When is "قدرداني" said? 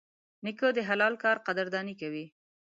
1.47-1.95